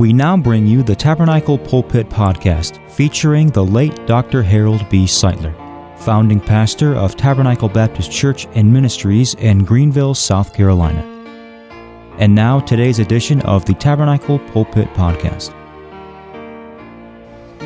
[0.00, 4.42] We now bring you the Tabernacle Pulpit Podcast featuring the late Dr.
[4.42, 5.04] Harold B.
[5.04, 5.54] Sightler,
[5.98, 11.02] founding pastor of Tabernacle Baptist Church and Ministries in Greenville, South Carolina.
[12.16, 15.50] And now, today's edition of the Tabernacle Pulpit Podcast.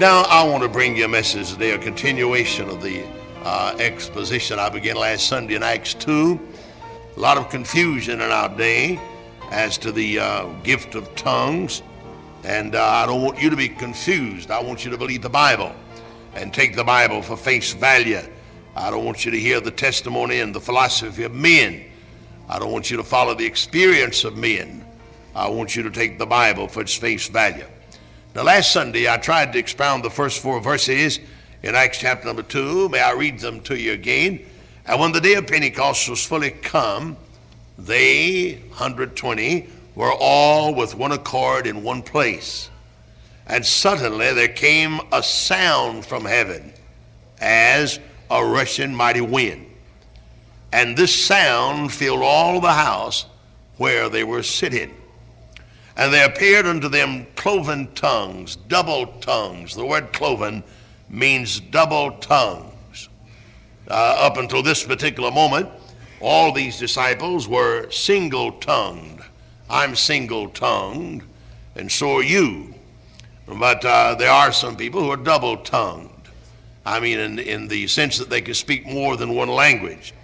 [0.01, 3.05] Now, I want to bring you a message today, a continuation of the
[3.45, 6.41] uh, exposition I began last Sunday in Acts 2.
[7.16, 9.00] A lot of confusion in our day
[9.53, 11.85] as to the uh, gift of tongues.
[12.44, 14.50] And uh, I don't want you to be confused.
[14.50, 15.75] I want you to believe the Bible
[16.35, 18.21] and take the Bible for face value.
[18.76, 21.85] I don't want you to hear the testimony and the philosophy of men.
[22.49, 24.85] I don't want you to follow the experience of men.
[25.35, 27.64] I want you to take the Bible for its face value.
[28.35, 31.21] Now, last Sunday, I tried to expound the first four verses
[31.63, 32.91] in Acts chapter number 2.
[32.91, 34.44] May I read them to you again?
[34.86, 37.16] And when the day of Pentecost was fully come,
[37.78, 42.70] they, 120, were all with one accord in one place.
[43.47, 46.73] And suddenly there came a sound from heaven
[47.41, 48.00] as
[48.31, 49.67] a rushing mighty wind.
[50.72, 53.27] And this sound filled all the house
[53.77, 54.95] where they were sitting.
[55.97, 59.77] And there appeared unto them cloven tongues, double tongues.
[59.77, 60.65] The word cloven
[61.09, 63.09] means double tongues.
[63.89, 65.69] Uh, up until this particular moment,
[66.20, 69.13] all these disciples were single tongued.
[69.75, 71.25] I'm single tongued,
[71.75, 72.75] and so are you.
[73.48, 76.11] But uh, there are some people who are double tongued.
[76.86, 80.14] I mean, in, in the sense that they can speak more than one language.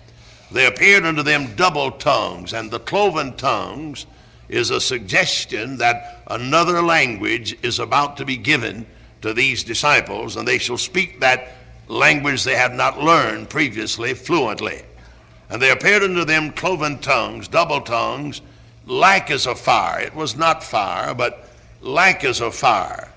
[0.53, 4.07] They appeared unto them double tongues, and the cloven tongues
[4.48, 8.87] is a suggestion that another language is about to be given
[9.23, 11.48] to these disciples, and they shall speak that
[11.89, 14.83] language they have not learned previously fluently.
[15.48, 18.42] And there appeared unto them cloven tongues, double tongues,
[18.91, 20.00] like as a fire.
[20.00, 21.48] It was not fire, but
[21.80, 23.12] like as a fire.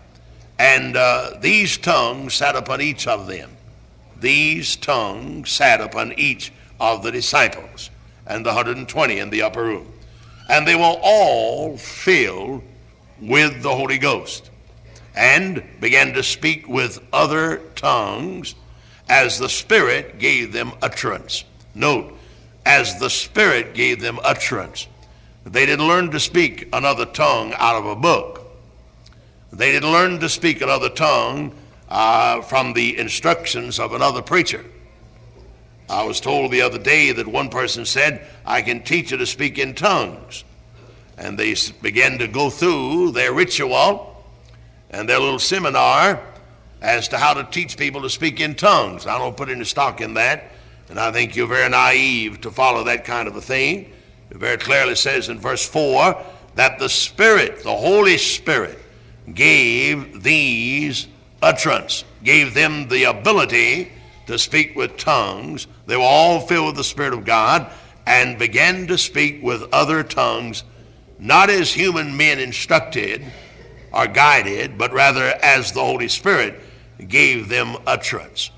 [0.59, 3.57] And uh, these tongues sat upon each of them.
[4.19, 7.89] These tongues sat upon each of the disciples
[8.27, 9.91] and the 120 in the upper room.
[10.47, 12.61] And they were all filled
[13.19, 14.51] with the Holy Ghost
[15.15, 18.53] and began to speak with other tongues
[19.09, 21.43] as the Spirit gave them utterance.
[21.73, 22.15] Note,
[22.63, 24.87] as the Spirit gave them utterance.
[25.45, 28.51] They didn't learn to speak another tongue out of a book.
[29.51, 31.53] They didn't learn to speak another tongue
[31.89, 34.65] uh, from the instructions of another preacher.
[35.89, 39.25] I was told the other day that one person said, I can teach you to
[39.25, 40.43] speak in tongues.
[41.17, 44.23] And they began to go through their ritual
[44.89, 46.21] and their little seminar
[46.81, 49.05] as to how to teach people to speak in tongues.
[49.05, 50.51] I don't put any stock in that,
[50.89, 53.91] and I think you're very naive to follow that kind of a thing.
[54.33, 56.21] It very clearly says in verse 4
[56.55, 58.79] that the Spirit, the Holy Spirit,
[59.31, 61.07] gave these
[61.41, 63.91] utterance, gave them the ability
[64.25, 65.67] to speak with tongues.
[65.85, 67.71] They were all filled with the Spirit of God
[68.07, 70.63] and began to speak with other tongues,
[71.19, 73.23] not as human men instructed
[73.91, 76.59] or guided, but rather as the Holy Spirit
[77.07, 78.49] gave them utterance.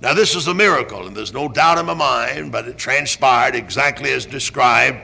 [0.00, 3.54] Now, this is a miracle, and there's no doubt in my mind, but it transpired
[3.54, 4.98] exactly as described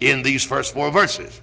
[0.00, 1.40] in these first four verses.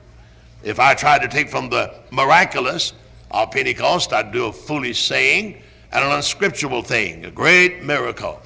[0.64, 2.94] If I tried to take from the miraculous
[3.32, 5.62] of Pentecost, I'd do a foolish saying
[5.92, 8.42] and an unscriptural thing, a great miracle.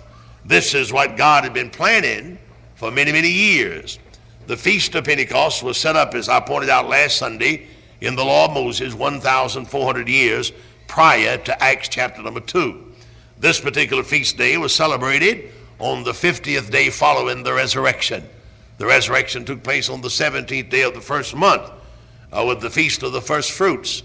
[0.45, 2.37] This is what God had been planning
[2.75, 3.99] for many, many years.
[4.47, 7.67] The Feast of Pentecost was set up, as I pointed out last Sunday,
[8.01, 10.51] in the law of Moses 1,400 years
[10.87, 12.85] prior to Acts chapter number 2.
[13.37, 18.27] This particular feast day was celebrated on the 50th day following the resurrection.
[18.79, 21.69] The resurrection took place on the 17th day of the first month
[22.31, 24.03] uh, with the feast of the first fruits.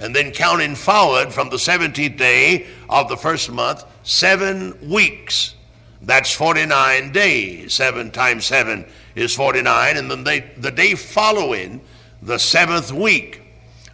[0.00, 5.54] And then counting forward from the 17th day of the first month, seven weeks.
[6.02, 7.72] That's 49 days.
[7.72, 8.84] Seven times seven
[9.14, 9.96] is 49.
[9.96, 11.80] And then they, the day following
[12.20, 13.42] the seventh week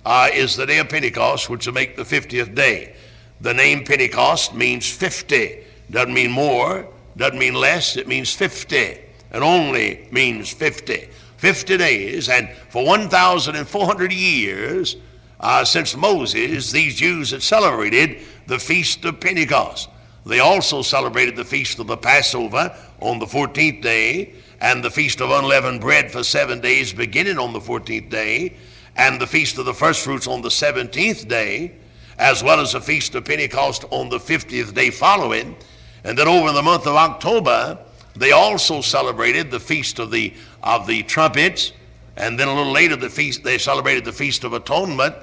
[0.06, 2.96] uh, is the day of Pentecost, which will make the 50th day.
[3.42, 5.58] The name Pentecost means 50.
[5.90, 11.08] Doesn't mean more, doesn't mean less, it means 50 and only means 50.
[11.38, 14.96] 50 days, and for 1,400 years
[15.40, 19.88] uh, since Moses, these Jews had celebrated the Feast of Pentecost.
[20.24, 25.20] They also celebrated the Feast of the Passover on the 14th day, and the Feast
[25.20, 28.54] of Unleavened Bread for seven days, beginning on the 14th day,
[28.94, 31.72] and the Feast of the First Fruits on the 17th day,
[32.18, 35.56] as well as the Feast of Pentecost on the 50th day following.
[36.04, 37.78] And then over the month of October,
[38.16, 41.72] they also celebrated the feast of the of the trumpets,
[42.16, 45.14] and then a little later the feast they celebrated the feast of atonement,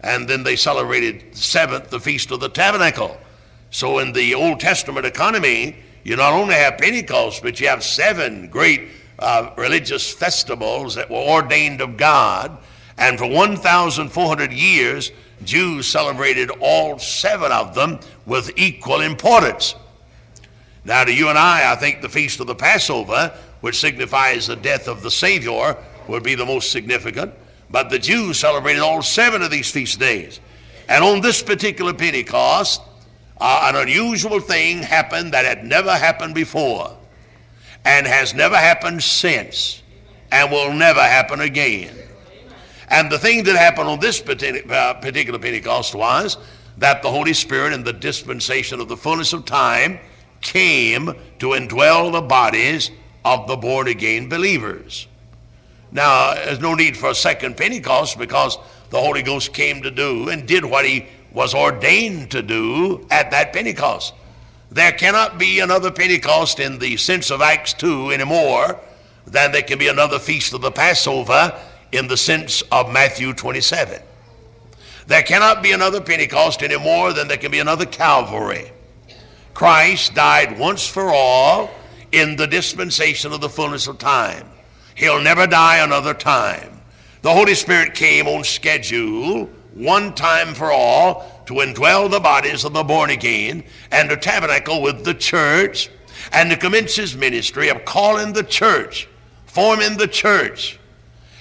[0.00, 3.18] and then they celebrated seventh, the Feast of the Tabernacle.
[3.70, 8.48] So in the Old Testament economy, you not only have Pentecost, but you have seven
[8.48, 8.88] great
[9.18, 12.58] uh, religious festivals that were ordained of God.
[12.96, 15.10] And for 1,400 years,
[15.44, 19.74] Jews celebrated all seven of them with equal importance.
[20.86, 24.54] Now, to you and I, I think the Feast of the Passover, which signifies the
[24.54, 27.34] death of the Savior, would be the most significant.
[27.68, 30.38] But the Jews celebrated all seven of these feast days.
[30.88, 32.80] And on this particular Pentecost,
[33.40, 36.96] uh, an unusual thing happened that had never happened before
[37.84, 39.82] and has never happened since
[40.30, 41.96] and will never happen again.
[42.90, 46.38] And the thing that happened on this uh, particular Pentecost was
[46.78, 49.98] that the Holy Spirit in the dispensation of the fullness of time
[50.40, 52.90] came to indwell the bodies
[53.24, 55.06] of the born again believers.
[55.92, 58.58] Now, there's no need for a second Pentecost because
[58.90, 63.30] the Holy Ghost came to do and did what he was ordained to do at
[63.30, 64.14] that Pentecost.
[64.70, 68.80] There cannot be another Pentecost in the sense of Acts 2 anymore
[69.26, 71.58] than there can be another feast of the Passover
[71.92, 74.02] in the sense of Matthew 27.
[75.06, 78.72] There cannot be another Pentecost any more than there can be another Calvary.
[79.56, 81.70] Christ died once for all
[82.12, 84.50] in the dispensation of the fullness of time.
[84.94, 86.82] He'll never die another time.
[87.22, 92.74] The Holy Spirit came on schedule one time for all to indwell the bodies of
[92.74, 95.88] the born again and to tabernacle with the church
[96.32, 99.08] and to commence his ministry of calling the church,
[99.46, 100.78] forming the church,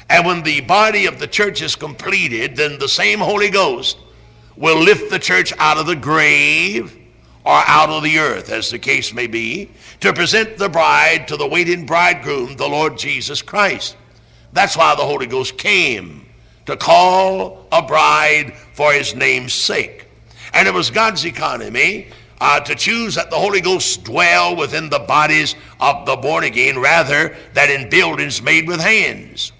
[0.10, 3.98] and when the body of the church is completed, then the same Holy Ghost
[4.56, 7.02] will lift the church out of the grave
[7.46, 9.70] or out of the earth, as the case may be,
[10.00, 13.96] to present the bride to the waiting bridegroom, the Lord Jesus Christ.
[14.52, 16.26] That's why the Holy Ghost came,
[16.66, 20.08] to call a bride for his name's sake.
[20.54, 22.08] And it was God's economy
[22.42, 26.80] uh, to choose that the Holy Ghost dwell within the bodies of the born again
[26.80, 29.52] rather than in buildings made with hands.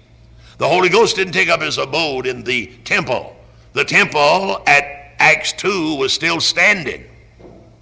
[0.58, 3.36] The Holy Ghost didn't take up his abode in the temple.
[3.74, 7.04] The temple at Acts 2 was still standing,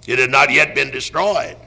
[0.07, 1.57] it had not yet been destroyed.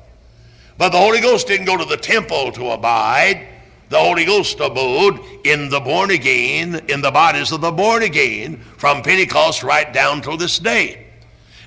[0.76, 3.46] But the Holy Ghost didn't go to the temple to abide.
[3.88, 8.58] The Holy Ghost abode in the born again, in the bodies of the born again,
[8.76, 11.06] from Pentecost right down till this day.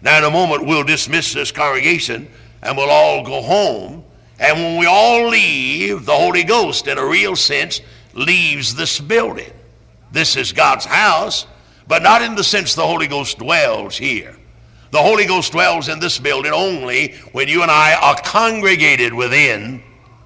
[0.02, 2.30] Now, in a moment, we'll dismiss this congregation
[2.62, 4.04] and we'll all go home.
[4.40, 7.82] And when we all leave, the Holy Ghost, in a real sense,
[8.14, 9.52] leaves this building.
[10.12, 11.46] This is God's house,
[11.88, 14.36] but not in the sense the Holy Ghost dwells here.
[14.92, 19.82] The Holy Ghost dwells in this building only when you and I are congregated within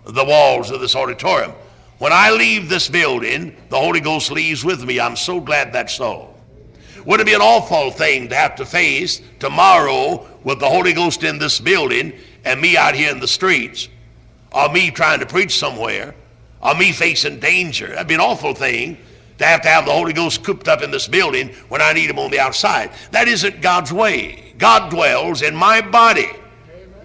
[0.05, 1.53] the walls of this auditorium.
[1.99, 4.99] When I leave this building, the Holy Ghost leaves with me.
[4.99, 6.33] I'm so glad that's so.
[7.05, 11.23] Would it be an awful thing to have to face tomorrow with the Holy Ghost
[11.23, 12.13] in this building
[12.43, 13.87] and me out here in the streets,
[14.51, 16.15] or me trying to preach somewhere,
[16.61, 17.87] or me facing danger.
[17.87, 18.97] That'd be an awful thing
[19.37, 22.09] to have to have the Holy Ghost cooped up in this building when I need
[22.09, 22.91] him on the outside.
[23.11, 24.44] That isn't God's way.
[24.57, 26.29] God dwells in my body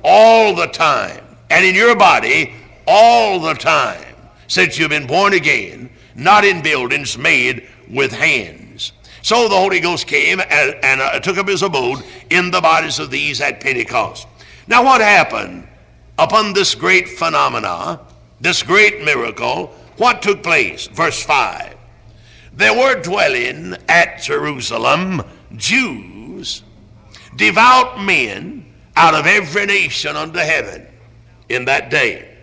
[0.02, 2.54] all the time, and in your body
[2.86, 4.14] all the time
[4.46, 8.92] since you've been born again, not in buildings made with hands.
[9.22, 12.98] So the Holy Ghost came and, and uh, took up his abode in the bodies
[12.98, 14.26] of these at Pentecost.
[14.66, 15.68] Now, what happened
[16.18, 18.00] upon this great phenomena?
[18.40, 19.66] this great miracle,
[19.96, 20.86] what took place?
[20.86, 21.76] Verse 5.
[22.54, 25.22] There were dwelling at Jerusalem
[25.56, 26.09] Jews,
[27.40, 28.66] devout men
[28.96, 30.86] out of every nation under heaven
[31.48, 32.36] in that day.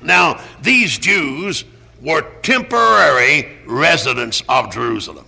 [0.00, 1.64] Now, these Jews
[2.00, 5.26] were temporary residents of Jerusalem.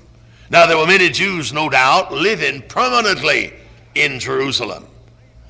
[0.49, 3.53] Now, there were many Jews, no doubt, living permanently
[3.97, 4.87] in Jerusalem.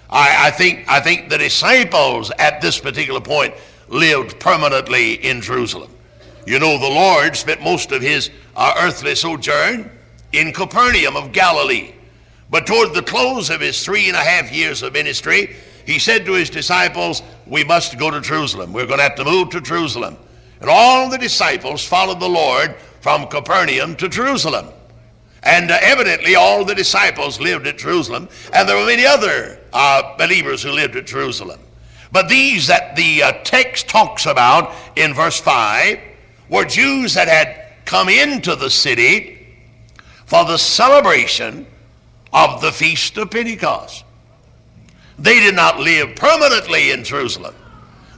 [0.09, 3.55] I, I, think, I think the disciples at this particular point
[3.89, 5.91] lived permanently in Jerusalem.
[6.47, 9.91] You know, the Lord spent most of his uh, earthly sojourn
[10.33, 11.93] in Capernaum of Galilee.
[12.51, 16.25] But toward the close of his three and a half years of ministry, he said
[16.27, 18.73] to his disciples, We must go to Jerusalem.
[18.73, 20.17] We're going to have to move to Jerusalem.
[20.61, 24.69] And all the disciples followed the Lord from Capernaum to Jerusalem.
[25.43, 30.17] And uh, evidently, all the disciples lived at Jerusalem, and there were many other uh,
[30.17, 31.61] believers who lived at Jerusalem.
[32.11, 35.99] But these that the uh, text talks about in verse 5
[36.49, 39.47] were Jews that had come into the city
[40.25, 41.67] for the celebration
[42.35, 44.05] of the Feast of Pentecost.
[45.19, 47.55] They did not live permanently in Jerusalem.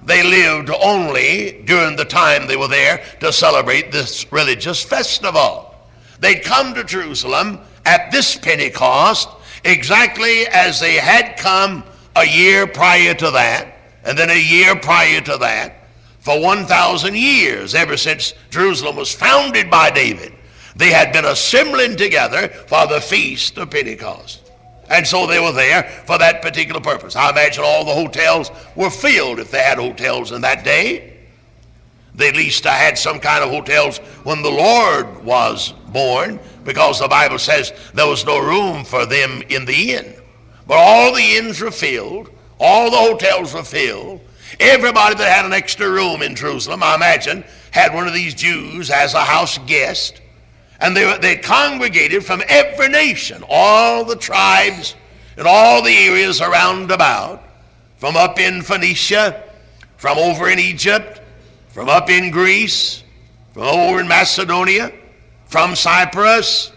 [0.05, 5.75] They lived only during the time they were there to celebrate this religious festival.
[6.21, 9.29] They'd come to Jerusalem at this Pentecost
[9.65, 15.21] exactly as they had come a year prior to that, and then a year prior
[15.21, 15.89] to that,
[16.21, 20.33] for 1,000 years, ever since Jerusalem was founded by David.
[20.76, 24.42] They had been assembling together for the feast of Pentecost.
[24.88, 27.16] And so they were there for that particular purpose.
[27.16, 31.14] I imagine all the hotels were filled if they had hotels in that day.
[32.14, 37.00] They at least uh, had some kind of hotels when the Lord was born because
[37.00, 40.14] the Bible says there was no room for them in the inn.
[40.66, 44.21] But all the inns were filled, all the hotels were filled.
[44.61, 48.90] Everybody that had an extra room in Jerusalem, I imagine, had one of these Jews
[48.90, 50.21] as a house guest.
[50.80, 54.95] And they, they congregated from every nation, all the tribes
[55.37, 57.42] and all the areas around about,
[57.97, 59.45] from up in Phoenicia,
[59.97, 61.21] from over in Egypt,
[61.68, 63.02] from up in Greece,
[63.52, 64.92] from over in Macedonia,
[65.47, 66.73] from Cyprus,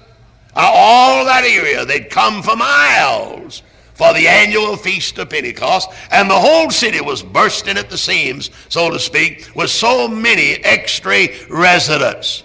[0.55, 1.85] uh, all that area.
[1.85, 3.63] They'd come for miles
[3.93, 8.49] for the annual feast of Pentecost, and the whole city was bursting at the seams,
[8.69, 12.43] so to speak, with so many extra residents.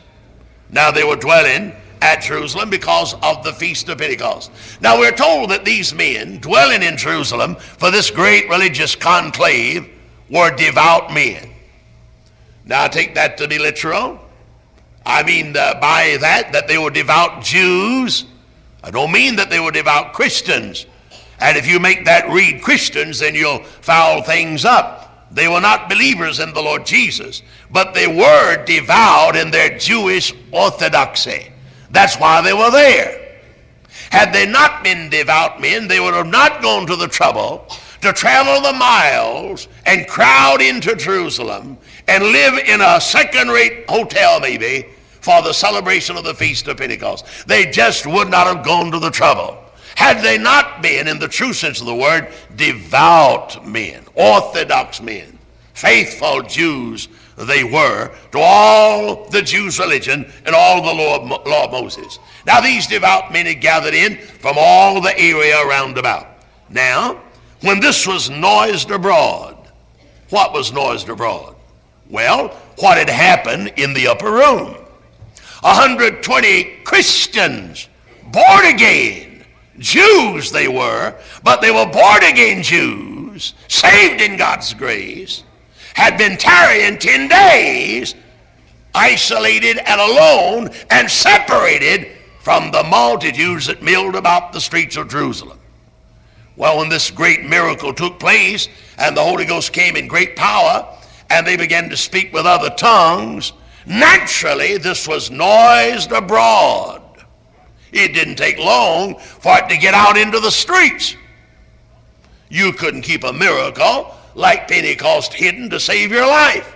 [0.74, 4.50] Now they were dwelling at Jerusalem because of the Feast of Pentecost.
[4.80, 9.88] Now we're told that these men dwelling in Jerusalem for this great religious conclave
[10.28, 11.48] were devout men.
[12.64, 14.20] Now I take that to be literal.
[15.06, 18.24] I mean uh, by that that they were devout Jews.
[18.82, 20.86] I don't mean that they were devout Christians.
[21.38, 25.03] And if you make that read Christians, then you'll foul things up.
[25.34, 30.32] They were not believers in the Lord Jesus, but they were devout in their Jewish
[30.52, 31.52] orthodoxy.
[31.90, 33.20] That's why they were there.
[34.10, 37.66] Had they not been devout men, they would have not gone to the trouble
[38.00, 44.38] to travel the miles and crowd into Jerusalem and live in a second rate hotel,
[44.38, 44.86] maybe,
[45.20, 47.24] for the celebration of the Feast of Pentecost.
[47.48, 49.63] They just would not have gone to the trouble.
[49.96, 55.38] Had they not been, in the true sense of the word, devout men, orthodox men,
[55.72, 61.64] faithful Jews they were to all the Jews' religion and all the law of, law
[61.64, 62.18] of Moses.
[62.46, 66.28] Now, these devout men had gathered in from all the area around about.
[66.70, 67.20] Now,
[67.60, 69.56] when this was noised abroad,
[70.30, 71.56] what was noised abroad?
[72.08, 72.48] Well,
[72.78, 74.76] what had happened in the upper room?
[75.62, 77.88] 120 Christians,
[78.30, 79.33] born again,
[79.78, 85.42] Jews they were, but they were born again Jews, saved in God's grace,
[85.94, 88.14] had been tarrying 10 days,
[88.94, 92.08] isolated and alone and separated
[92.40, 95.58] from the multitudes that milled about the streets of Jerusalem.
[96.56, 100.86] Well, when this great miracle took place and the Holy Ghost came in great power
[101.30, 103.52] and they began to speak with other tongues,
[103.86, 107.03] naturally this was noised abroad
[107.94, 111.16] it didn't take long for it to get out into the streets.
[112.48, 116.74] You couldn't keep a miracle like Pentecost hidden to save your life.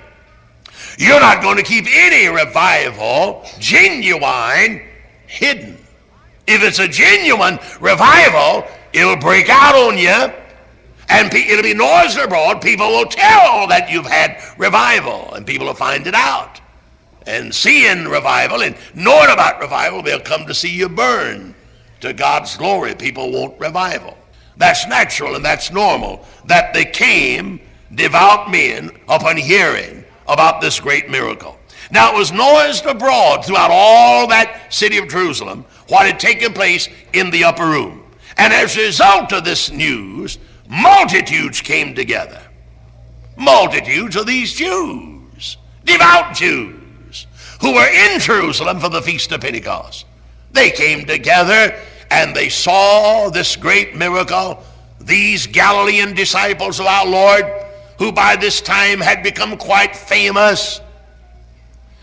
[0.99, 4.83] You're not going to keep any revival genuine
[5.27, 5.77] hidden.
[6.47, 10.33] If it's a genuine revival, it'll break out on you
[11.11, 12.61] and it'll be noised abroad.
[12.61, 16.61] People will tell that you've had revival and people will find it out
[17.29, 21.55] and seeing revival and knowing about revival, they'll come to see you burn
[22.01, 22.95] to God's glory.
[22.95, 24.17] People want revival.
[24.57, 27.61] That's natural and that's normal that they came,
[27.95, 31.59] devout men, upon hearing about this great miracle.
[31.91, 36.89] Now it was noised abroad throughout all that city of Jerusalem what had taken place
[37.13, 38.05] in the upper room.
[38.39, 42.41] And as a result of this news, multitudes came together.
[43.37, 46.79] Multitudes of these Jews, devout Jews
[47.61, 50.07] who were in Jerusalem for the Feast of Pentecost.
[50.53, 51.79] They came together
[52.11, 54.63] and they saw this great miracle.
[55.01, 57.45] These Galilean disciples of our Lord,
[57.99, 60.81] who by this time had become quite famous,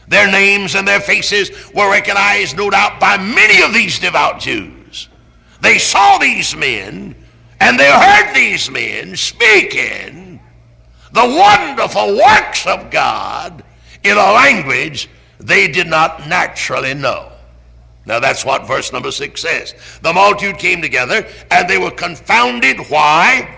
[0.07, 5.09] their names and their faces were recognized, no doubt, by many of these devout Jews.
[5.61, 7.15] They saw these men
[7.59, 10.39] and they heard these men speaking
[11.11, 13.63] the wonderful works of God
[14.03, 15.09] in a language
[15.45, 17.31] they did not naturally know.
[18.05, 19.73] Now that's what verse number six says.
[20.01, 22.77] The multitude came together and they were confounded.
[22.89, 23.53] Why?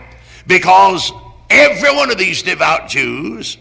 [0.45, 1.11] Because
[1.49, 3.57] every one of these devout Jews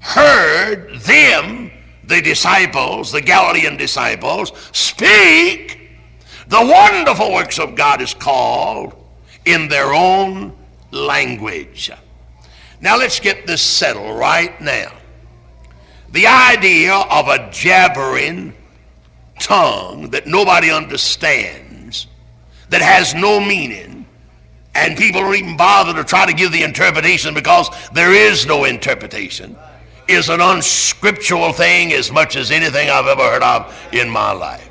[0.00, 1.70] heard them,
[2.04, 5.78] the disciples, the Galilean disciples, speak
[6.48, 8.94] the wonderful works of God is called
[9.44, 10.56] in their own
[10.90, 11.90] language.
[12.80, 14.92] Now let's get this settled right now.
[16.12, 18.54] The idea of a jabbering
[19.38, 22.06] tongue that nobody understands
[22.70, 24.06] that has no meaning,
[24.74, 28.64] and people don't even bother to try to give the interpretation because there is no
[28.64, 29.56] interpretation,
[30.06, 34.68] is an unscriptural thing as much as anything I've ever heard of in my life.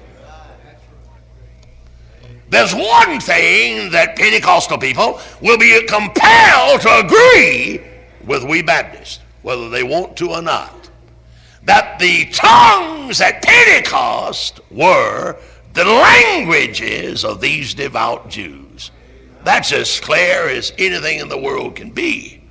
[2.50, 7.82] There's one thing that Pentecostal people will be compelled to agree
[8.26, 10.87] with we Baptists, whether they want to or not.
[11.68, 15.38] That the tongues at Pentecost were
[15.74, 18.92] the languages of these devout Jews.
[19.44, 22.42] That's as clear as anything in the world can be.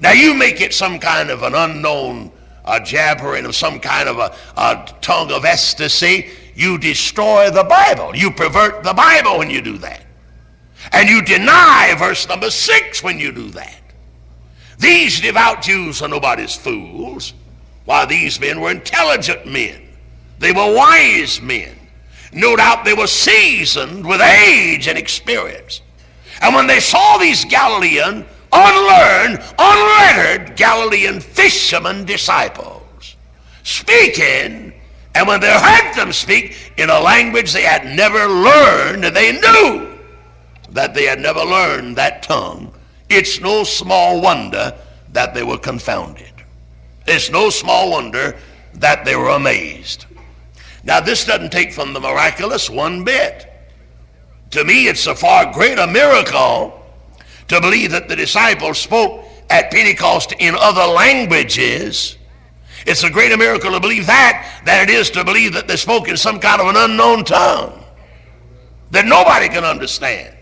[0.00, 2.32] Now, you make it some kind of an unknown
[2.64, 8.14] a jabbering of some kind of a, a tongue of ecstasy, you destroy the Bible.
[8.14, 10.04] You pervert the Bible when you do that.
[10.92, 13.80] And you deny verse number six when you do that.
[14.78, 17.34] These devout Jews are nobody's fools.
[17.84, 19.88] Why, these men were intelligent men.
[20.38, 21.76] They were wise men.
[22.32, 25.82] No doubt they were seasoned with age and experience.
[26.40, 32.82] And when they saw these Galilean, unlearned, unlettered Galilean fishermen disciples
[33.64, 34.72] speaking
[35.14, 39.32] and when they heard them speak in a language they had never learned, and they
[39.32, 39.98] knew
[40.70, 42.72] that they had never learned that tongue,
[43.10, 44.74] it's no small wonder
[45.12, 46.31] that they were confounded.
[47.06, 48.36] It's no small wonder
[48.74, 50.06] that they were amazed.
[50.84, 53.48] Now, this doesn't take from the miraculous one bit.
[54.50, 56.80] To me, it's a far greater miracle
[57.48, 62.18] to believe that the disciples spoke at Pentecost in other languages
[62.86, 66.08] it's a greater miracle to believe that than it is to believe that they spoke
[66.08, 67.84] in some kind of an unknown tongue
[68.90, 70.36] that nobody can understand.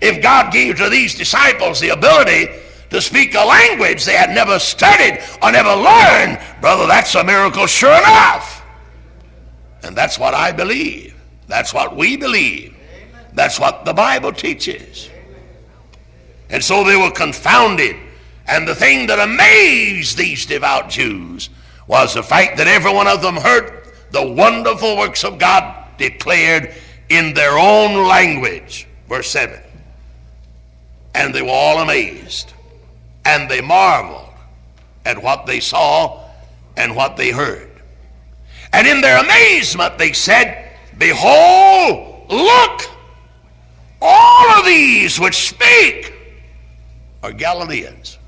[0.00, 2.48] If God gave to these disciples the ability
[2.96, 7.66] to speak a language they had never studied or never learned, brother, that's a miracle
[7.66, 8.64] sure enough.
[9.82, 11.14] And that's what I believe.
[11.46, 12.74] That's what we believe.
[13.34, 15.10] That's what the Bible teaches.
[16.48, 17.96] And so they were confounded.
[18.46, 21.50] And the thing that amazed these devout Jews
[21.86, 26.74] was the fact that every one of them heard the wonderful works of God declared
[27.10, 28.88] in their own language.
[29.06, 29.60] Verse 7.
[31.14, 32.54] And they were all amazed,
[33.26, 34.32] and they marveled
[35.04, 36.24] at what they saw
[36.76, 37.68] and what they heard.
[38.72, 42.82] And in their amazement, they said, Behold, look,
[44.00, 46.12] all of these which speak
[47.22, 48.18] are Galileans.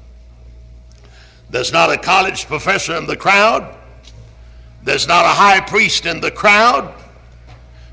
[1.49, 3.77] There's not a college professor in the crowd.
[4.83, 6.93] There's not a high priest in the crowd.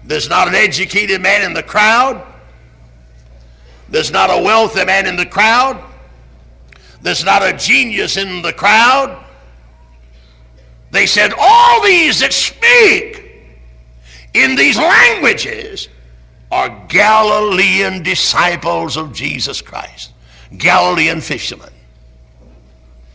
[0.04, 2.26] There's not an educated man in the crowd.
[3.89, 5.84] There's not a wealthy man in the crowd.
[7.06, 9.24] There's not a genius in the crowd.
[10.89, 13.46] They said, All these that speak
[14.34, 15.88] in these languages
[16.52, 20.13] are Galilean disciples of Jesus Christ,
[20.58, 21.70] Galilean fishermen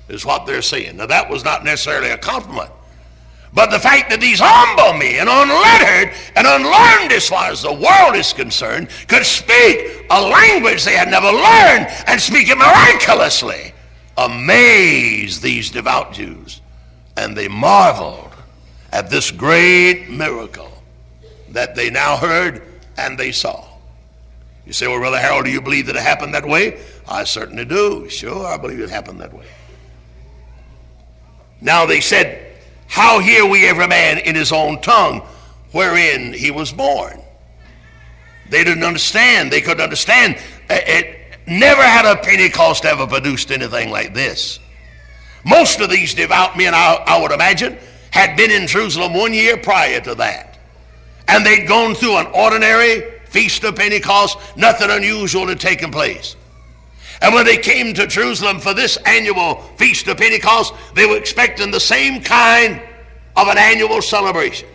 [0.09, 0.98] is what they're saying.
[0.98, 2.70] Now, that was not necessarily a compliment.
[3.53, 8.14] But the fact that these humble men, unlettered and unlearned as far as the world
[8.14, 13.72] is concerned, could speak a language they had never learned and speak it miraculously
[14.16, 16.61] amazed these devout Jews.
[17.16, 18.33] And they marveled
[18.92, 20.73] at this great miracle
[21.51, 22.62] that they now heard
[22.96, 23.66] and they saw.
[24.66, 26.81] You say, well, Brother Harold, do you believe that it happened that way?
[27.09, 28.09] I certainly do.
[28.09, 29.46] Sure, I believe it happened that way.
[31.61, 35.20] Now they said, How hear we every man in his own tongue
[35.73, 37.20] wherein he was born?
[38.49, 39.51] They didn't understand.
[39.51, 40.38] They couldn't understand.
[40.68, 44.59] It never had a Pentecost ever produced anything like this.
[45.44, 47.79] Most of these devout men, I, I would imagine,
[48.11, 50.59] had been in Jerusalem one year prior to that.
[51.29, 56.37] And they'd gone through an ordinary feast of Pentecost, nothing unusual had taken place.
[57.22, 61.70] And when they came to Jerusalem for this annual Feast of Pentecost, they were expecting
[61.70, 62.81] the same kind
[63.37, 64.68] of an annual celebration.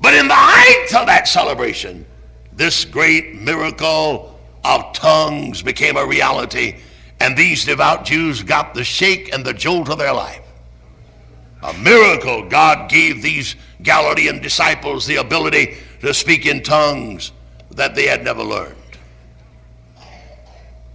[0.00, 2.04] But in the height of that celebration,
[2.52, 4.35] this great miracle
[4.66, 6.76] of tongues became a reality,
[7.20, 10.42] and these devout Jews got the shake and the jolt of their life.
[11.62, 17.32] A miracle God gave these Galilean disciples the ability to speak in tongues
[17.70, 18.76] that they had never learned.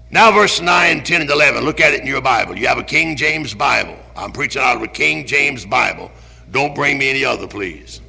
[0.10, 1.64] Now, verse 9, 10, and 11.
[1.64, 2.58] Look at it in your Bible.
[2.58, 3.98] You have a King James Bible.
[4.16, 6.12] I'm preaching out of a King James Bible.
[6.52, 8.02] Don't bring me any other, please.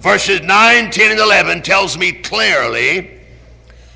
[0.00, 3.13] Verses 9, 10, and 11 tells me clearly,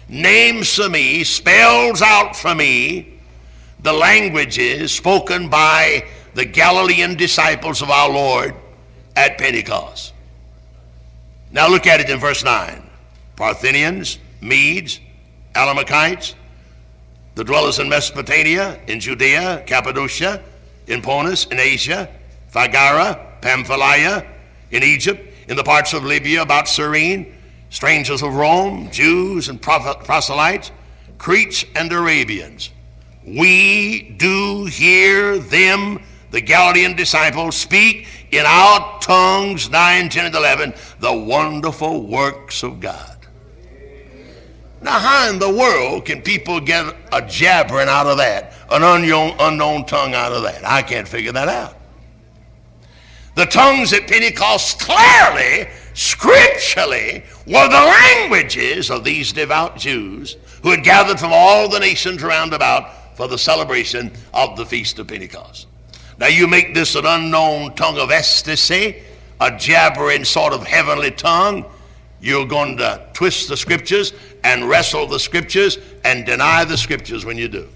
[0.08, 3.18] names to me, spells out for me
[3.80, 8.54] the languages spoken by the Galilean disciples of our Lord
[9.14, 10.14] at Pentecost.
[11.50, 12.82] Now look at it in verse 9.
[13.36, 15.00] Parthians, Medes,
[15.54, 16.34] Elamites,
[17.34, 20.42] the dwellers in Mesopotamia, in Judea, Cappadocia,
[20.88, 22.08] in Pontus, in Asia,
[22.48, 24.26] Phrygia, Pamphylia,
[24.70, 27.37] in Egypt, in the parts of Libya about Cyrene,
[27.70, 30.70] strangers of Rome, Jews and proselytes,
[31.18, 32.70] Cretes and Arabians.
[33.26, 40.74] We do hear them, the Galilean disciples, speak in our tongues, 9, 10, and 11,
[41.00, 43.18] the wonderful works of God.
[44.80, 49.34] Now, how in the world can people get a jabbering out of that, an unknown,
[49.40, 50.64] unknown tongue out of that?
[50.64, 51.76] I can't figure that out.
[53.34, 60.84] The tongues at Pentecost clearly, scripturally, were the languages of these devout Jews who had
[60.84, 65.66] gathered from all the nations round about for the celebration of the Feast of Pentecost.
[66.16, 69.02] Now, you make this an unknown tongue of ecstasy,
[69.40, 71.64] a jabbering sort of heavenly tongue
[72.20, 74.12] you're going to twist the scriptures
[74.44, 77.68] and wrestle the scriptures and deny the scriptures when you do.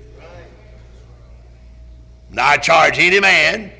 [2.31, 3.73] Now, I charge any man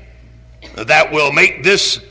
[0.75, 2.03] that will make this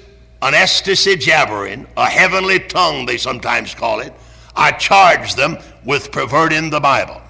[0.42, 4.12] an ecstasy jabbering, a heavenly tongue, they sometimes call it,
[4.56, 7.22] I charge them with perverting the Bible.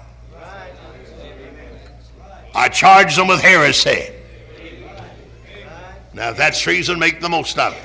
[2.55, 4.09] I charge them with heresy.
[6.13, 7.81] Now, if that's treason, make the most of it.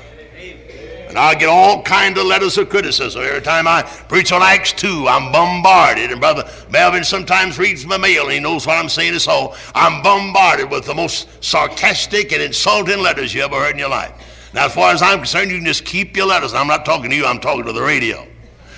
[1.09, 3.23] And I get all kind of letters of criticism.
[3.23, 6.11] Every time I preach on Acts 2, I'm bombarded.
[6.11, 9.55] And Brother Melvin sometimes reads my mail and he knows what I'm saying is so.
[9.73, 14.13] I'm bombarded with the most sarcastic and insulting letters you ever heard in your life.
[14.53, 16.53] Now, as far as I'm concerned, you can just keep your letters.
[16.53, 18.27] I'm not talking to you, I'm talking to the radio.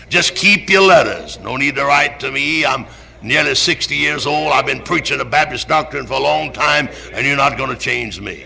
[0.09, 1.39] Just keep your letters.
[1.39, 2.65] No need to write to me.
[2.65, 2.85] I'm
[3.21, 4.51] nearly 60 years old.
[4.51, 7.77] I've been preaching the Baptist doctrine for a long time, and you're not going to
[7.77, 8.45] change me.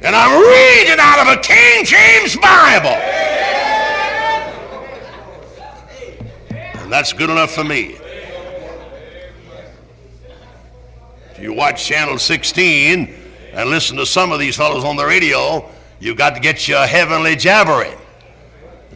[0.00, 2.90] And I'm reading out of a King James Bible.
[6.82, 7.96] And that's good enough for me.
[11.30, 13.14] If you watch Channel 16
[13.52, 15.68] and listen to some of these fellows on the radio,
[16.00, 17.98] you've got to get your heavenly jabbering.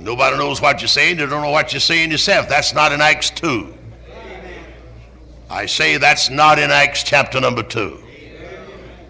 [0.01, 1.19] Nobody knows what you're saying.
[1.19, 2.49] They don't know what you're saying yourself.
[2.49, 3.75] That's not in Acts 2.
[5.51, 8.03] I say that's not in Acts chapter number 2.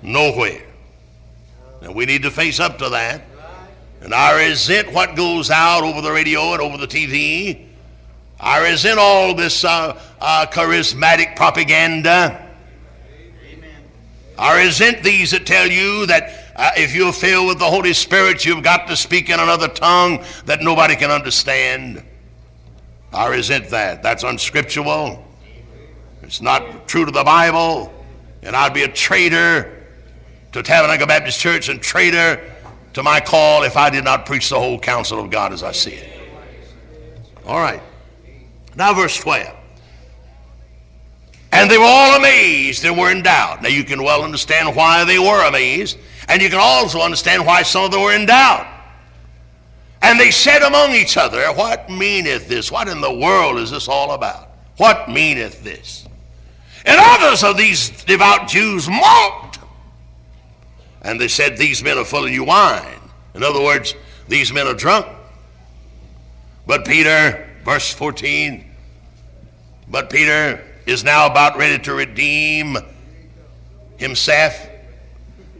[0.02, 0.64] Nowhere.
[1.82, 3.22] And we need to face up to that.
[4.00, 7.68] And I resent what goes out over the radio and over the TV.
[8.40, 12.46] I resent all this uh, uh, charismatic propaganda.
[14.38, 18.44] I resent these that tell you that uh, if you're filled with the Holy Spirit,
[18.44, 22.04] you've got to speak in another tongue that nobody can understand.
[23.12, 24.02] I resent that.
[24.02, 25.24] That's unscriptural.
[26.22, 27.92] It's not true to the Bible.
[28.42, 29.86] And I'd be a traitor
[30.52, 32.40] to Tabernacle Baptist Church and traitor
[32.92, 35.72] to my call if I did not preach the whole counsel of God as I
[35.72, 36.08] see it.
[37.44, 37.82] All right.
[38.76, 39.57] Now, verse 12.
[41.50, 43.62] And they were all amazed and were in doubt.
[43.62, 47.62] Now, you can well understand why they were amazed, and you can also understand why
[47.62, 48.66] some of them were in doubt.
[50.02, 52.70] And they said among each other, What meaneth this?
[52.70, 54.50] What in the world is this all about?
[54.76, 56.06] What meaneth this?
[56.84, 59.48] And others of these devout Jews mocked
[61.02, 63.00] and they said, These men are full of new wine.
[63.34, 63.94] In other words,
[64.28, 65.06] these men are drunk.
[66.66, 68.64] But Peter, verse 14,
[69.88, 72.78] but Peter is now about ready to redeem
[73.98, 74.68] himself.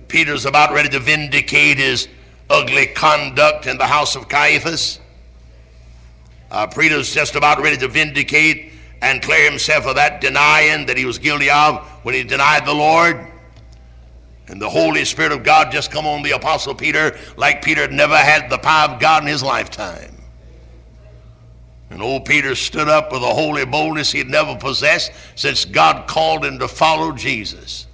[0.08, 2.08] Peter's about ready to vindicate his
[2.48, 5.00] ugly conduct in the house of Caiaphas.
[6.50, 11.04] Uh, Peter's just about ready to vindicate and clear himself of that denying that he
[11.04, 13.26] was guilty of when he denied the Lord.
[14.46, 18.16] And the Holy Spirit of God just come on the Apostle Peter like Peter never
[18.16, 20.17] had the power of God in his lifetime.
[21.90, 26.06] And old Peter stood up with a holy boldness he had never possessed since God
[26.06, 27.86] called him to follow Jesus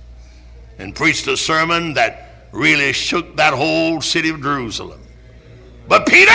[0.79, 5.01] and preached a sermon that really shook that whole city of Jerusalem.
[5.89, 6.33] But Peter,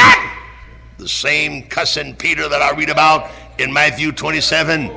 [0.97, 4.91] the same cussing Peter that I read about in Matthew 27,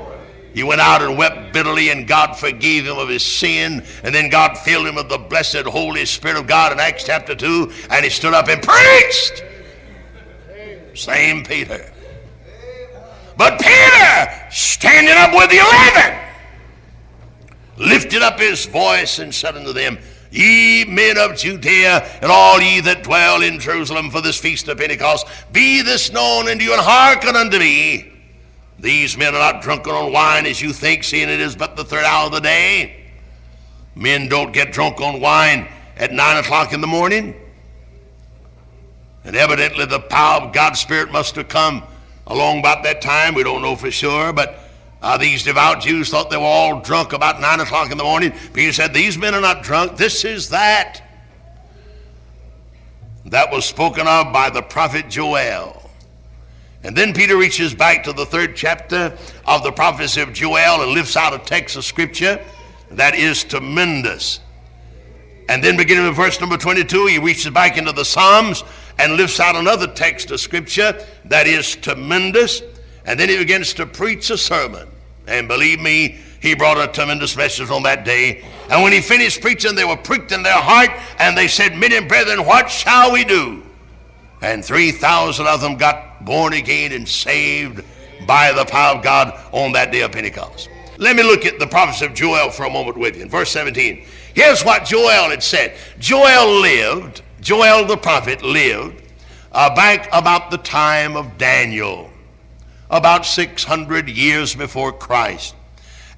[0.55, 3.85] he went out and wept bitterly, and God forgave him of his sin.
[4.05, 7.35] And then God filled him with the blessed Holy Spirit of God in Acts chapter
[7.35, 9.45] 2, and he stood up and preached.
[10.95, 11.92] Same Peter.
[13.43, 16.17] But Peter, standing up with the eleven,
[17.77, 19.99] lifted up his voice and said unto them,
[20.31, 24.79] Ye men of Judea, and all ye that dwell in Jerusalem for this feast of
[24.79, 28.13] Pentecost, be this known unto you, and hearken unto me.
[28.79, 31.85] These men are not drunken on wine as you think, seeing it is but the
[31.85, 33.07] third hour of the day.
[33.97, 37.35] Men don't get drunk on wine at 9 o'clock in the morning.
[39.25, 41.83] And evidently the power of God's Spirit must have come
[42.27, 43.35] along about that time.
[43.35, 44.59] We don't know for sure, but
[45.03, 48.33] uh, these devout Jews thought they were all drunk about 9 o'clock in the morning.
[48.53, 49.97] Peter said, These men are not drunk.
[49.97, 51.03] This is that.
[53.27, 55.91] That was spoken of by the prophet Joel.
[56.85, 60.93] And then Peter reaches back to the third chapter of the prophecy of Joel and
[60.93, 62.45] lifts out a text of scripture
[62.91, 64.41] that is tremendous.
[65.49, 68.63] And then beginning with verse number 22, he reaches back into the Psalms
[68.99, 72.63] and lifts out another text of scripture that is tremendous.
[73.05, 74.89] And then he begins to preach a sermon.
[75.27, 78.45] And believe me, he brought a tremendous message on that day.
[78.71, 81.93] And when he finished preaching, they were pricked in their heart and they said, Men
[81.93, 83.63] and brethren, what shall we do?
[84.41, 87.85] And 3,000 of them got born again and saved
[88.27, 90.69] by the power of God on that day of Pentecost.
[90.99, 93.23] Let me look at the prophecy of Joel for a moment with you.
[93.23, 95.77] In verse 17, here's what Joel had said.
[95.99, 99.03] Joel lived, Joel the prophet lived
[99.51, 102.09] uh, back about the time of Daniel,
[102.89, 105.57] about 600 years before Christ.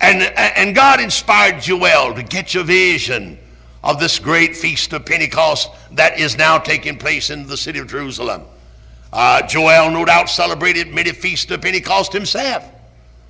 [0.03, 3.39] And, and God inspired Joel to get your vision
[3.83, 7.89] of this great feast of Pentecost that is now taking place in the city of
[7.89, 8.43] Jerusalem.
[9.11, 12.71] Uh, Joel, no doubt, celebrated many feasts of Pentecost himself.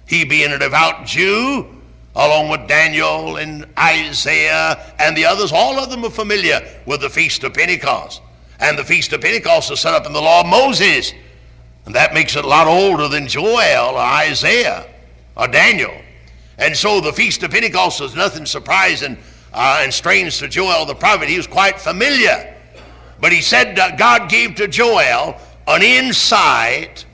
[0.09, 1.73] He being a devout Jew,
[2.16, 7.11] along with Daniel and Isaiah and the others, all of them are familiar with the
[7.11, 8.22] Feast of Pentecost.
[8.61, 11.12] And the Feast of Pentecost is set up in the law of Moses.
[11.87, 14.87] And that makes it a lot older than Joel or Isaiah
[15.37, 15.94] or Daniel.
[16.57, 19.18] And so the Feast of Pentecost is nothing surprising
[19.53, 21.29] uh, and strange to Joel the prophet.
[21.29, 22.55] He was quite familiar.
[23.20, 27.07] But he said God gave to Joel an insight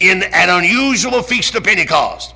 [0.00, 2.34] in an unusual feast of Pentecost.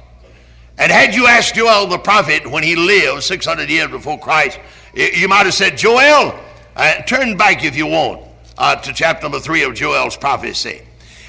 [0.79, 4.61] And had you asked Joel the prophet when he lived 600 years before Christ,
[4.95, 6.39] you might have said, Joel,
[6.75, 8.23] uh, turn back if you want
[8.59, 10.83] uh, to chapter number three of Joel's prophecy.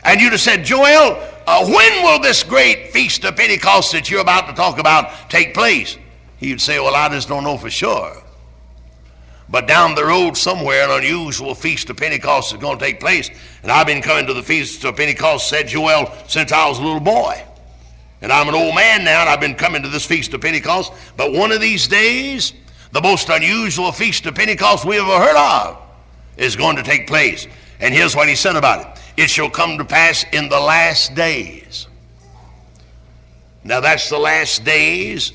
[0.04, 4.22] And you'd have said, Joel, uh, when will this great feast of Pentecost that you're
[4.22, 5.98] about to talk about take place?
[6.38, 8.24] He'd say, Well, I just don't know for sure.
[9.50, 13.30] But down the road somewhere, an unusual feast of Pentecost is going to take place.
[13.64, 16.84] And I've been coming to the feast of Pentecost, said Joel, since I was a
[16.84, 17.42] little boy.
[18.22, 20.92] And I'm an old man now, and I've been coming to this feast of Pentecost.
[21.16, 22.54] But one of these days,
[22.92, 25.82] the most unusual feast of Pentecost we ever heard of
[26.36, 27.48] is going to take place.
[27.80, 31.16] And here's what he said about it it shall come to pass in the last
[31.16, 31.88] days.
[33.64, 35.34] Now, that's the last days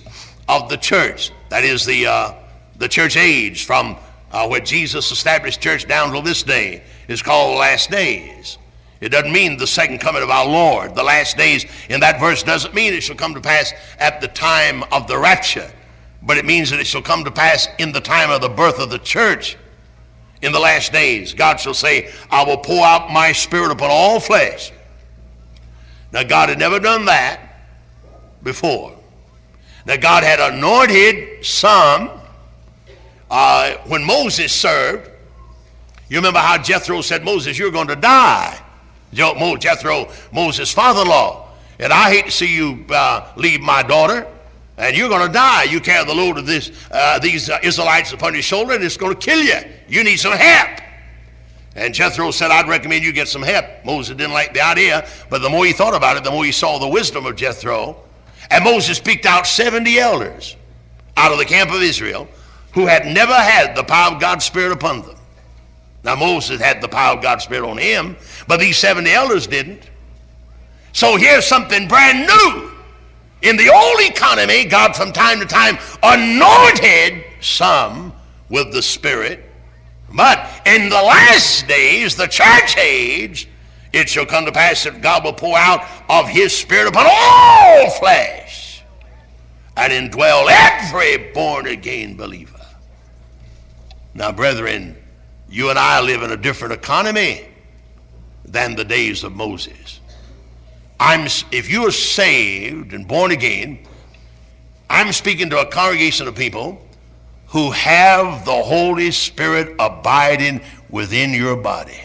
[0.48, 1.30] of the church.
[1.50, 2.34] That is the, uh,
[2.78, 3.96] the church age from
[4.30, 8.56] uh, where Jesus established church down till this day is called last days.
[9.02, 10.94] It doesn't mean the second coming of our Lord.
[10.94, 14.28] The last days in that verse doesn't mean it shall come to pass at the
[14.28, 15.68] time of the rapture,
[16.22, 18.78] but it means that it shall come to pass in the time of the birth
[18.78, 19.58] of the church.
[20.40, 24.20] In the last days, God shall say, I will pour out my spirit upon all
[24.20, 24.70] flesh.
[26.12, 27.40] Now, God had never done that
[28.44, 28.96] before.
[29.84, 32.08] Now, God had anointed some
[33.28, 35.10] uh, when Moses served.
[36.08, 38.61] You remember how Jethro said, Moses, you're going to die.
[39.12, 41.48] Jethro, Moses' father-in-law.
[41.78, 44.26] And I hate to see you uh, leave my daughter,
[44.76, 45.64] and you're going to die.
[45.64, 48.96] You carry the load of this, uh, these uh, Israelites upon your shoulder, and it's
[48.96, 49.58] going to kill you.
[49.88, 50.80] You need some help.
[51.74, 53.64] And Jethro said, I'd recommend you get some help.
[53.84, 56.52] Moses didn't like the idea, but the more he thought about it, the more he
[56.52, 57.96] saw the wisdom of Jethro.
[58.50, 60.56] And Moses picked out 70 elders
[61.16, 62.28] out of the camp of Israel
[62.74, 65.16] who had never had the power of God's Spirit upon them.
[66.04, 68.16] Now, Moses had the power of God's Spirit on him,
[68.48, 69.88] but these 70 elders didn't.
[70.92, 72.70] So here's something brand new.
[73.42, 78.12] In the old economy, God from time to time anointed some
[78.48, 79.44] with the Spirit.
[80.14, 83.48] But in the last days, the church age,
[83.92, 87.90] it shall come to pass that God will pour out of his Spirit upon all
[87.90, 88.82] flesh
[89.76, 92.60] and indwell every born again believer.
[94.14, 95.01] Now, brethren,
[95.52, 97.46] you and I live in a different economy
[98.42, 100.00] than the days of Moses.
[100.98, 103.86] I'm, if you are saved and born again,
[104.88, 106.80] I'm speaking to a congregation of people
[107.48, 112.00] who have the Holy Spirit abiding within your body.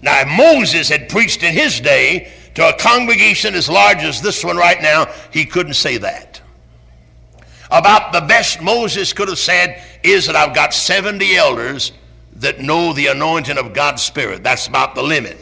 [0.00, 4.42] Now, if Moses had preached in his day to a congregation as large as this
[4.42, 6.39] one right now, he couldn't say that.
[7.70, 11.92] About the best Moses could have said is that I've got 70 elders
[12.36, 14.42] that know the anointing of God's Spirit.
[14.42, 15.38] That's about the limit.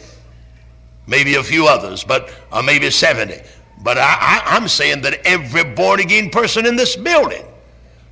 [1.07, 3.41] Maybe a few others, but uh, maybe 70.
[3.81, 7.45] But I, I, I'm saying that every born again person in this building,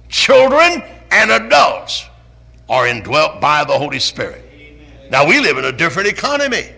[0.08, 2.06] children and adults,
[2.68, 4.44] are indwelt by the Holy Spirit.
[5.10, 6.72] Now we live in a different economy.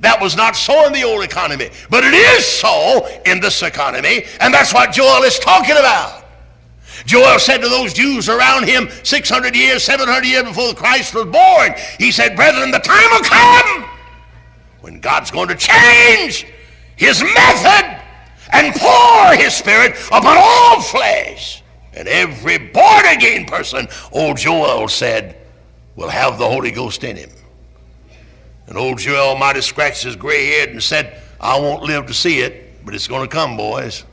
[0.00, 4.24] That was not so in the old economy, but it is so in this economy,
[4.40, 6.27] and that's what Joel is talking about.
[7.06, 11.74] Joel said to those Jews around him 600 years, 700 years before Christ was born,
[11.98, 13.90] he said, Brethren, the time will come
[14.80, 16.46] when God's going to change
[16.96, 18.00] his method
[18.52, 21.62] and pour his spirit upon all flesh.
[21.92, 25.36] And every born again person, old Joel said,
[25.96, 27.30] will have the Holy Ghost in him.
[28.68, 32.14] And old Joel might have scratched his gray head and said, I won't live to
[32.14, 34.04] see it, but it's going to come, boys.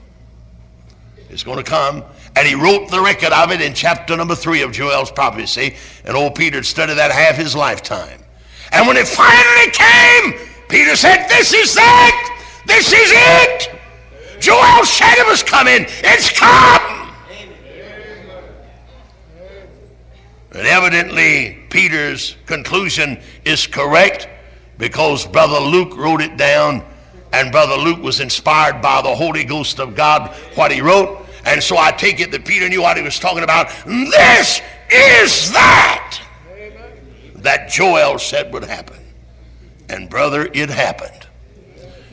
[1.30, 2.04] It's going to come.
[2.36, 5.76] And he wrote the record of it in chapter number three of Joel's prophecy.
[6.04, 8.20] And old Peter studied that half his lifetime.
[8.72, 12.64] And when it finally came, Peter said, This is that.
[12.66, 13.80] This is it.
[14.40, 15.86] Joel it was coming.
[15.88, 16.96] It's come.
[20.52, 24.30] And evidently, Peter's conclusion is correct
[24.78, 26.84] because Brother Luke wrote it down,
[27.34, 31.25] and Brother Luke was inspired by the Holy Ghost of God, what he wrote.
[31.46, 33.70] And so I take it that Peter knew what he was talking about.
[33.86, 36.22] This is that
[37.36, 38.98] that Joel said would happen.
[39.88, 41.28] And brother, it happened.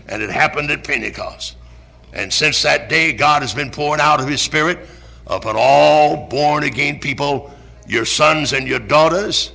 [0.06, 1.56] And it happened at Pentecost.
[2.12, 4.78] And since that day, God has been pouring out of his spirit
[5.26, 7.50] upon all born again people.
[7.88, 9.52] Your sons and your daughters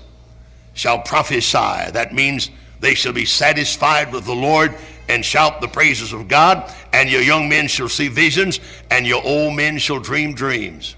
[0.73, 1.91] shall prophesy.
[1.91, 4.73] That means they shall be satisfied with the Lord
[5.09, 8.59] and shout the praises of God, and your young men shall see visions,
[8.91, 10.95] and your old men shall dream dreams.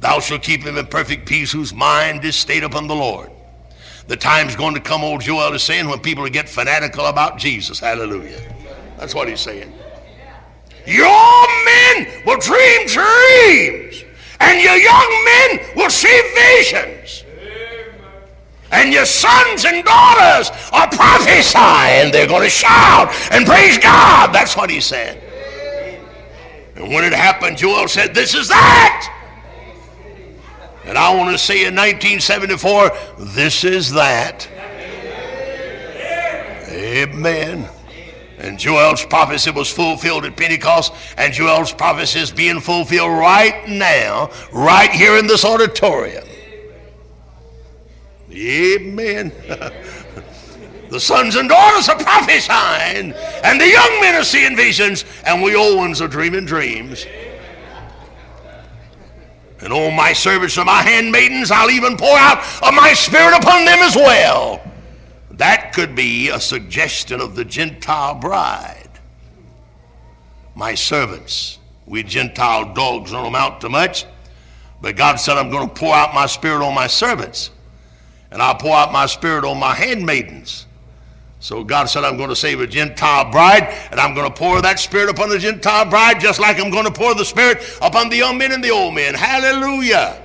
[0.00, 3.30] Thou shalt keep him in perfect peace whose mind is stayed upon the Lord.
[4.08, 7.78] The time's going to come, old Joel is saying, when people get fanatical about Jesus.
[7.78, 8.40] Hallelujah.
[8.98, 9.72] That's what he's saying.
[10.86, 14.04] Your men will dream dreams,
[14.40, 17.24] and your young men will see visions
[18.72, 22.12] and your sons and daughters are prophesying.
[22.12, 24.32] They're going to shout and praise God.
[24.32, 25.22] That's what he said.
[26.76, 29.16] And when it happened, Joel said, This is that.
[30.84, 34.48] And I want to say in 1974, this is that.
[36.68, 37.68] Amen.
[38.38, 44.30] And Joel's prophecy was fulfilled at Pentecost, and Joel's prophecy is being fulfilled right now,
[44.50, 46.24] right here in this auditorium.
[48.32, 49.32] Amen.
[50.90, 53.12] the sons and daughters are prophesying,
[53.44, 57.06] and the young men are seeing visions, and we old ones are dreaming dreams.
[59.60, 63.64] And all my servants are my handmaidens, I'll even pour out of my spirit upon
[63.64, 64.62] them as well.
[65.32, 68.88] That could be a suggestion of the Gentile bride.
[70.54, 74.06] My servants, we Gentile dogs don't amount to much,
[74.80, 77.50] but God said, I'm going to pour out my spirit on my servants
[78.30, 80.66] and I'll pour out my spirit on my handmaidens.
[81.40, 84.60] So God said, I'm going to save a Gentile bride, and I'm going to pour
[84.60, 88.10] that spirit upon the Gentile bride, just like I'm going to pour the spirit upon
[88.10, 89.14] the young men and the old men.
[89.14, 90.22] Hallelujah.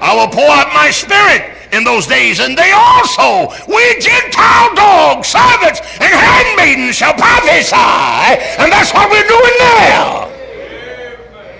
[0.00, 5.28] I will pour out my spirit in those days, and they also, we Gentile dogs,
[5.28, 7.76] servants, and handmaidens shall prophesy.
[7.76, 10.39] And that's what we're doing now.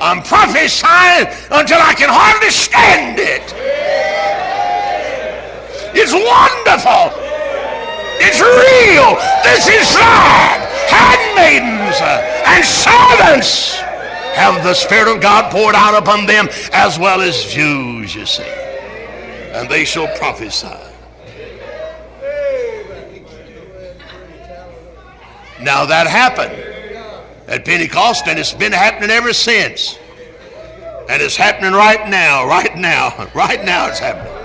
[0.00, 3.52] I'm prophesying until I can hardly stand it.
[5.92, 7.12] It's wonderful.
[8.18, 9.20] It's real.
[9.44, 10.66] This is that.
[10.88, 13.76] Handmaidens uh, and servants
[14.34, 18.42] have the Spirit of God poured out upon them as well as Jews, you see.
[19.52, 20.68] And they shall prophesy.
[25.60, 26.69] Now that happened
[27.50, 29.98] at Pentecost, and it's been happening ever since.
[31.08, 34.36] And it's happening right now, right now, right now it's happening.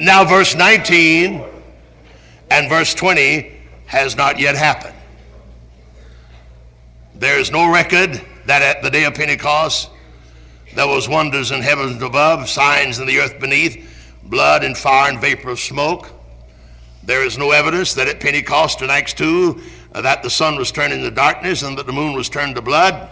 [0.00, 1.44] Now, verse 19
[2.50, 3.52] and verse 20
[3.86, 4.94] has not yet happened.
[7.14, 9.90] There is no record that at the day of Pentecost
[10.74, 15.20] there was wonders in heavens above, signs in the earth beneath, blood and fire and
[15.20, 16.10] vapor of smoke.
[17.02, 19.60] There is no evidence that at Pentecost in Acts 2 uh,
[20.02, 23.08] that the sun was turned into darkness and that the moon was turned to blood.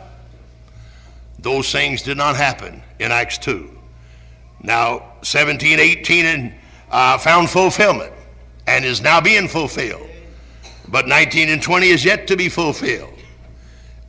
[1.39, 3.71] Those things did not happen in Acts 2.
[4.63, 6.55] Now, 17, 18 and,
[6.91, 8.13] uh, found fulfillment
[8.67, 10.09] and is now being fulfilled.
[10.89, 13.13] But 19 and 20 is yet to be fulfilled.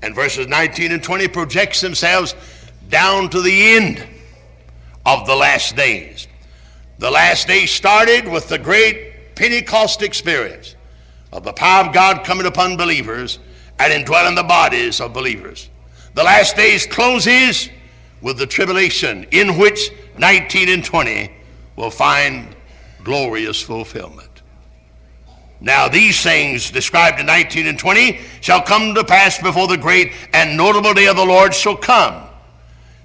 [0.01, 2.35] And verses 19 and 20 projects themselves
[2.89, 4.05] down to the end
[5.05, 6.27] of the last days.
[6.99, 10.74] The last days started with the great Pentecost experience
[11.35, 13.39] of the power of God coming upon believers
[13.77, 15.69] and indwelling the bodies of believers.
[16.13, 17.69] The last days closes
[18.21, 21.29] with the tribulation in which 19 and 20
[21.75, 22.55] will find
[23.03, 24.29] glorious fulfillment.
[25.59, 30.13] Now, these things described in 19 and 20 shall come to pass before the great
[30.33, 32.29] and notable day of the Lord shall come.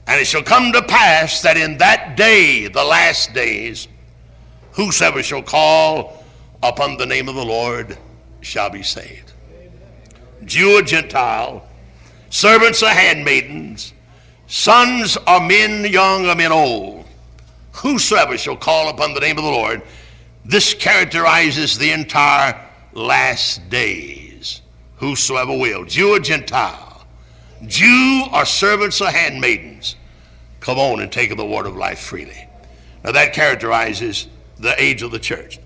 [0.07, 3.89] And it shall come to pass that in that day, the last days,
[4.73, 6.25] whosoever shall call
[6.63, 7.99] upon the name of the Lord
[8.41, 9.33] shall be saved.
[10.45, 11.67] Jew or Gentile,
[12.31, 13.93] servants or handmaidens,
[14.47, 17.05] sons or men young or men old,
[17.73, 19.83] whosoever shall call upon the name of the Lord,
[20.45, 22.59] this characterizes the entire
[22.93, 24.63] last days.
[24.97, 27.07] Whosoever will, Jew or Gentile,
[27.67, 29.97] Jew or servants or handmaidens,
[30.61, 32.49] come on and take of the word of life freely.
[33.05, 34.29] Now that characterizes
[34.59, 35.59] the age of the church.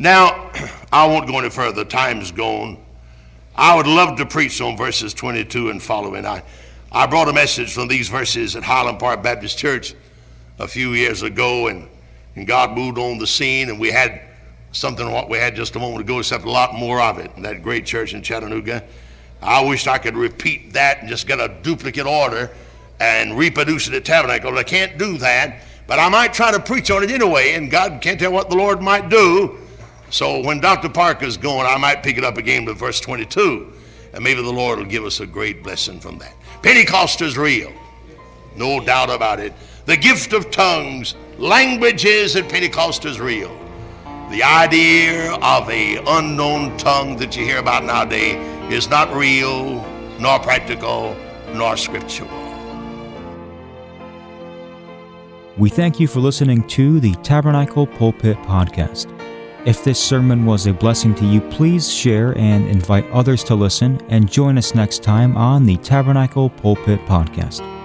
[0.00, 0.50] Now,
[0.92, 1.84] I won't go any further.
[1.84, 2.78] Time's gone.
[3.54, 6.24] I would love to preach on verses 22 and following.
[6.24, 6.42] I,
[6.90, 9.94] I brought a message from these verses at Highland Park Baptist Church
[10.58, 11.86] a few years ago, and,
[12.34, 14.22] and God moved on the scene, and we had
[14.72, 17.42] something what we had just a moment ago, except a lot more of it in
[17.42, 18.82] that great church in Chattanooga.
[19.42, 22.50] I wish I could repeat that and just get a duplicate order
[23.00, 24.56] and reproduce it at Tabernacle.
[24.56, 28.00] I can't do that, but I might try to preach on it anyway, and God
[28.00, 29.59] can't tell what the Lord might do.
[30.10, 30.88] So when Dr.
[30.88, 33.72] Parker's going, I might pick it up again with verse 22,
[34.12, 36.34] and maybe the Lord will give us a great blessing from that.
[36.62, 37.72] Pentecost is real,
[38.56, 39.52] no doubt about it.
[39.86, 43.56] The gift of tongues, languages at Pentecost is real.
[44.30, 48.34] The idea of a unknown tongue that you hear about nowadays
[48.72, 49.84] is not real,
[50.18, 51.16] nor practical,
[51.54, 52.30] nor scriptural.
[55.56, 59.19] We thank you for listening to the Tabernacle Pulpit Podcast.
[59.66, 64.00] If this sermon was a blessing to you, please share and invite others to listen
[64.08, 67.79] and join us next time on the Tabernacle Pulpit Podcast.